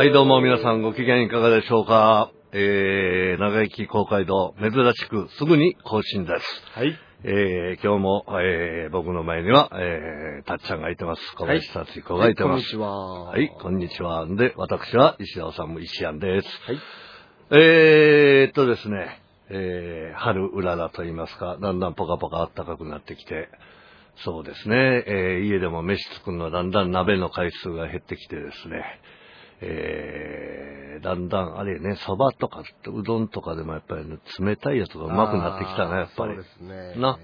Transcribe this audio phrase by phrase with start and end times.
[0.00, 2.32] はい、どうも皆さんご機嫌いかがでしょうか？
[2.52, 6.44] えー、長生き公会堂、珍しくすぐに更新です。
[6.72, 6.98] はい。
[7.22, 11.36] えー、今日も、えー、僕の前には、えー、たっちゃんがいてます。
[11.36, 12.50] 小林達彦がいてます。
[12.52, 13.24] こんにちは。
[13.24, 14.26] はい、こんにちは。
[14.26, 16.48] で、私は石田さんも石庵です。
[16.64, 16.78] はい。
[17.60, 23.50] えーっとですね、えー、春うららと言いますか、だんだんポカポカ暖かくなってきて、
[24.24, 28.82] そうですね、えー、家でも飯作るのはだんだん鍋の回数が減ってきてですね、
[29.60, 36.34] えー、だんだん、あれね、蕎麦とか、うどんとかでもやっぱり、ね、冷たいやつがうまくなってきたね、やっぱり。
[36.34, 37.00] そうですね。
[37.00, 37.18] な。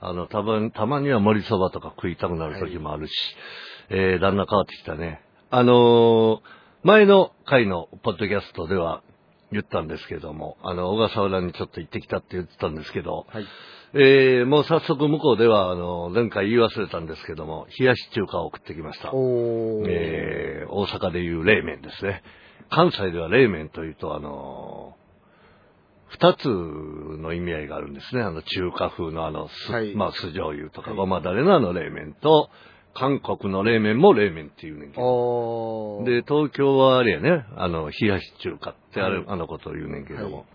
[0.00, 3.12] あの、たぶん、たまには盛りそばとか食いたくなる時もあるし、
[3.90, 5.20] えー、だんだん変わってきたね。
[5.50, 9.02] あのー前の回のポッドキャストでは
[9.52, 13.46] 言ったんですけども、あの、小笠原にちょっと行ってきたって言ってたんですけど、はい。
[13.94, 19.14] えー、もう早速向こうでは、あの、前回言い忘れたんですけども、冷やし中華を送ってきました。
[19.14, 19.86] おー。
[19.88, 22.22] えー、大阪でいう冷麺ですね。
[22.70, 24.98] 関西では冷麺というと、あのー
[26.10, 28.22] 二つの意味合いがあるんですね。
[28.22, 32.50] あの、中華風のあの、すはいまあ、酢醤油とかはいごまだれのあの冷麺と、
[32.98, 36.02] 韓国の冷麺も冷麺っていうねんけど。
[36.04, 40.46] で、東京はあれやね、あの、冷やし中華ってあれ、はいあのことを言うねんけども、はい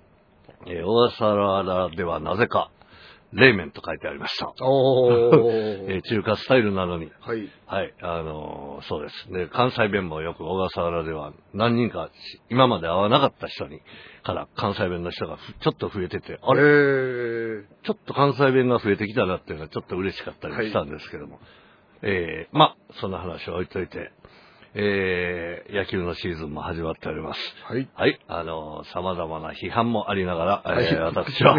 [0.67, 2.69] えー小笠原ではなぜか、
[3.33, 4.53] 冷麺と書いてありました。
[4.59, 7.09] えー中華スタイルなのに。
[7.21, 7.49] はい。
[7.65, 9.31] はい、あのーそうです。
[9.31, 13.81] で、関西弁もよく小笠原では何人かし今まで会わなかった人に、
[14.23, 16.61] から関西弁の人がふちょっと増えてて、ああれ、
[17.59, 21.39] れちょっと関西弁が増えてきたなっていうのはちょっと嬉しかったりしたんですけども。
[22.03, 24.11] えー、ま、その話は置いといて、
[24.75, 27.39] えー、野球のシーズンも始まっております。
[27.65, 27.87] はい。
[27.95, 28.19] はい。
[28.27, 31.57] あの、様々な批判もありながら、はいえー私は、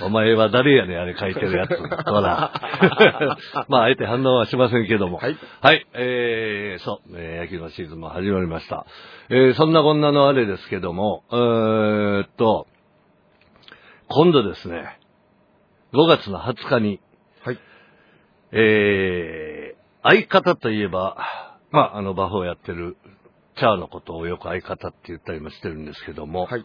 [0.06, 1.76] お前は誰やねん、あれ書いてるやつ。
[1.76, 2.52] ほら。
[3.68, 5.18] まあ、あえて反応はしませんけども。
[5.18, 5.36] はい。
[5.60, 5.86] はい。
[5.94, 8.86] えー、そう、えー野球のシーズンも始まりました。
[9.28, 12.68] えー、そんなこんなのあれですけども、えーっと、
[14.08, 14.98] 今度ですね、
[15.92, 17.00] 5月の20日に、はい。
[18.52, 21.16] えー、相方といえば、
[21.70, 22.96] まあ、あの、バフをやってる、
[23.56, 26.64] チャーのことをよく相方って言ったりもしてるんですけども、はい。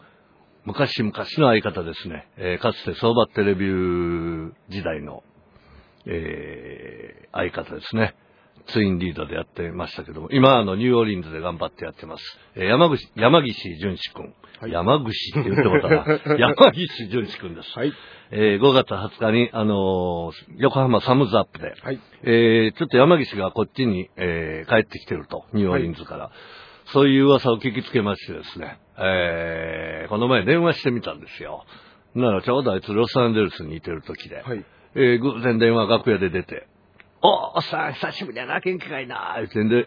[0.64, 5.22] 昔々の相方ですね、えーかつて相場テレビュー時代の、
[6.06, 8.14] えー相方ですね。
[8.66, 12.24] ツインリードでやってましたけども、今あのニューオーリンズで頑張ってやってます。
[12.56, 14.34] えー山口、山岸淳志くん。
[14.60, 16.04] はい山口って言ってもたな。
[16.38, 17.78] 山岸淳志くんです。
[17.78, 17.92] はい。
[18.30, 21.98] えー5月20日に、あのー横浜サムズアップで、はい。
[22.22, 26.30] えーちょっと山岸がこっちに、えー帰ってきてると、ニューオーリンズから。
[26.86, 31.64] そういう噂を聞きつけましてですね、えーこの前電話してみたんですよ。
[32.14, 34.64] ならちょうどあいつロサンゼルスにいてる時で、はい。
[34.94, 36.66] えー偶然電話楽屋で出て、
[37.26, 39.86] おおっさん久しぶりやな、元気かいな、言ってんで、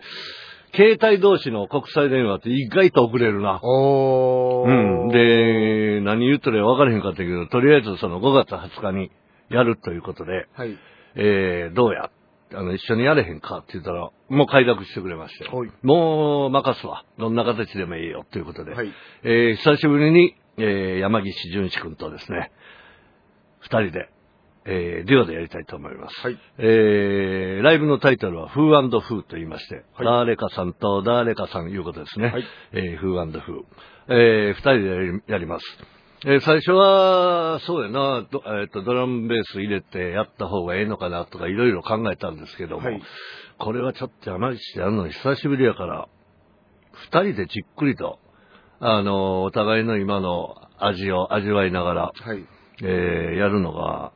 [0.73, 3.59] 携帯同士の国際電話って意外と遅れるな。
[3.61, 4.69] おー。
[4.69, 9.11] うん。、で、何言っとるか分からへんかったけど、とりあえずその5月20日に
[9.51, 10.77] やるということで、はい。
[11.15, 12.09] えー、どうや
[12.55, 15.47] あの、一緒にやれへんかって言ったら、もう快諾してくれまして。
[15.47, 17.05] はいもう任すわ。
[17.19, 18.73] どんな形でもいいよということで。
[18.73, 18.91] はい。
[19.23, 22.51] えー、久しぶりに、えー、山岸淳志君とですね、
[23.59, 24.09] 二人で、
[24.69, 26.19] えー、デュオでやりたいと思います。
[26.19, 26.37] はい。
[26.57, 32.27] えー、ライブのタイトルは、フーフーと言いまして、はい誰かさんと誰かさんいうことですね。
[32.27, 34.13] はいえー、フーフー。
[34.13, 35.65] えー、二人でやります。
[36.25, 43.01] えー最初は、そうやな、どえっ、と、ドラムベース入れてやった方がええのかなとかいろいろ考えたんですけども、はい
[43.59, 46.07] これはちょっと山岸でやるの久しぶりやから、
[46.91, 48.19] 二人でじっくりと、
[48.79, 52.45] あの、お互いの今の味を味わいながら、はい。
[52.83, 54.11] えーやるのが、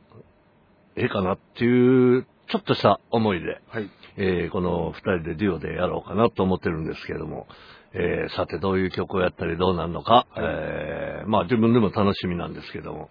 [1.02, 3.90] ええかなっていう、ちょっとした思いで、はい。
[4.18, 7.48] えーこの二人でデュオでやろうかなと思ってるんですけれども、
[7.94, 13.10] えーさてどういう曲をやったりどうなるのか、えーまあ自分でも楽しみなんですけども、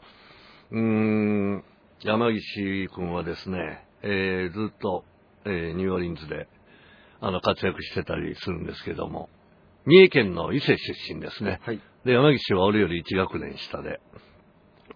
[0.71, 1.65] うーん、
[2.03, 5.05] 山岸君はですね、えーずっと、
[5.47, 6.49] えーニューオーリンズで、
[7.21, 9.29] あの、活躍してたりするんですけども、
[9.87, 11.61] 三重県の伊勢出身ですね。
[11.65, 11.81] はい。
[12.05, 14.01] で、山岸は俺より1学年下で、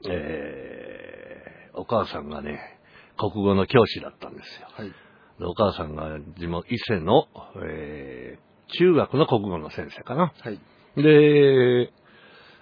[0.08, 2.73] えー、お母さんがね、
[3.18, 4.68] 国語の教師だったんですよ。
[4.72, 4.92] はい。
[5.38, 7.26] でお母さんが地元、伊勢の、
[7.64, 10.32] えー、中学の国語の先生かな。
[10.40, 10.60] はい。
[10.96, 11.92] で、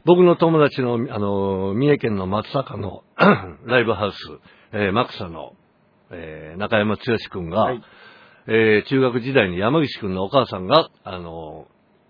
[0.05, 3.05] 僕の友達の、あの、三重県の松阪の
[3.67, 4.17] ライブハウス、
[4.73, 5.53] えー、マクサの、
[6.11, 7.83] えー、中山剛くんが、はい
[8.49, 11.69] えー、中学時代に山岸くんのお母さんが、あの、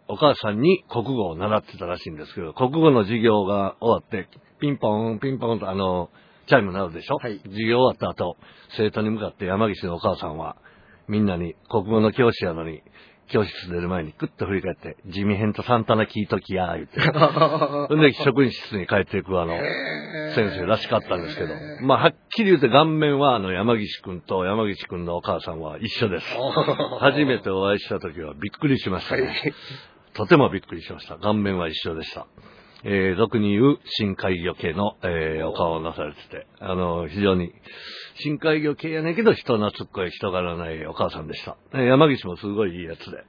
[0.09, 4.29] お母さんに国語を習ってたらしいんですけど、国語の授業が終わって、
[4.61, 6.11] ピンポン、ピンポンとあの、
[6.47, 7.17] チャイム鳴るでしょ？
[7.17, 8.37] はい授業終わった後、
[8.77, 10.57] 生徒に向かって山岸のお母さんは、
[11.09, 12.83] みんなに国語の教師やのに、
[13.29, 17.01] 教室出る前にクッと振り返って、地味編とサンタナ聞いときや、言って。
[17.89, 19.57] そんで、職員室に帰っていくあの、
[20.35, 26.37] 先生らしかったんですけど、まあ、はっきり言って顔面は、あの、山岸くんと山岸くんのお母さんは一緒です。
[26.99, 29.35] 初めてお会いした時はびっくりしましたね。
[30.15, 31.17] とてもびっくりしました。
[31.17, 32.27] 顔面は一緒でした。
[32.85, 37.53] えー、俗に言う深海魚系の、えー、お顔をなされてて、あの、非常に、
[38.17, 41.57] 深海魚系やねんけど人懐っこい人柄ないお母さんでした。
[41.75, 43.25] えー山岸もすごいいいやつで。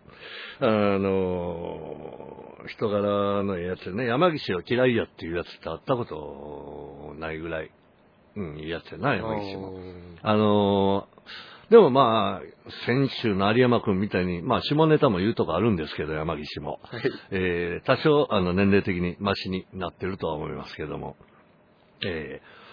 [0.60, 7.72] あのー人柄のいいやつでね、山岸を嫌いやっていうやつって会ったことないぐらい、
[8.38, 9.78] うん、いいやつやな、山岸も。
[10.22, 16.80] あのーでもまあ、先週の有山くんみたいに、まあ、下ネタも言うとこあるんですけど、山岸も。
[16.84, 17.02] はい。
[17.32, 21.16] えー多少、あの、年齢的にマシになってるとは思いますけども。
[22.06, 22.64] えー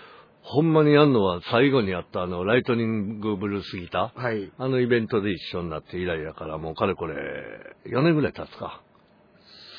[0.43, 4.21] ほんまにやんのは最後にやったあの、ライトニングブルースギター？
[4.23, 4.51] はい。
[4.57, 7.15] あのイベントで一緒になって以来やから、もうかれこれ、
[7.87, 8.83] 4年ぐらい経つか。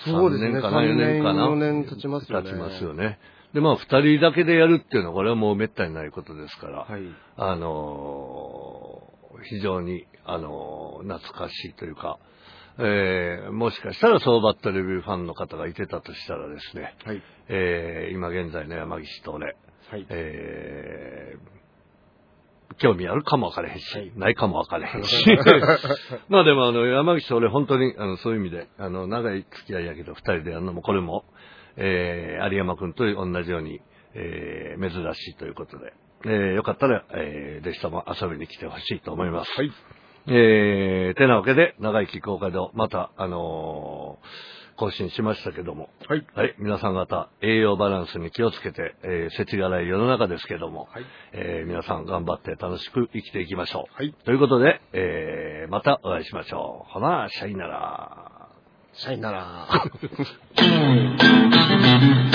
[0.06, 0.50] そうですね。
[0.50, 2.50] 3年かな、4年かな？4年経ちますよね。
[2.52, 3.18] 経ちますよね。
[3.56, 7.02] で、まあ、二人だけでやるっていうのは、これはもう滅多にないことですから、はい。
[7.38, 8.11] あのー
[9.44, 12.20] 非常に、あのー懐かしいというか、
[12.78, 17.22] えーもしかしたらソーバットレビューファンの方がいてたとしたらですね、はい。
[17.50, 19.56] えー今現在の山岸と俺、
[19.90, 20.06] はい。
[20.10, 21.62] えー
[22.78, 25.26] 興味あるかもわからへんし、はいないかもわからへんし。
[26.30, 31.26] まあでもあの、山岸と俺本当に、あの、そういう意味で、あの、長い付き合いやけど、二人でやるのも、これも、
[31.76, 33.82] えー有山くんと同じように、
[34.14, 35.94] えー珍しいということで、
[36.26, 39.52] えーよかったら、えー、弟子様遊びに来てほしいと思います。
[39.52, 39.72] はい。
[40.28, 44.26] えー、てなわけで、長生き公開堂、また、あのー
[44.78, 46.26] 更新しましたけども、はい。
[46.34, 51.06] はい、皆さん方、栄養バランスに気をつけて、えー、世知辛い世の中ですけども、はい。
[51.34, 53.94] えー皆さん頑張って楽しく生きていきましょう。
[53.94, 54.12] はい。
[54.26, 56.94] ということで、えーまたお会いしましょう。
[56.94, 58.32] ほな、シャイなら。
[58.94, 59.68] さよなら。